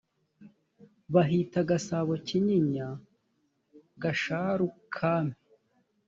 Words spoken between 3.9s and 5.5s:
gasharu kami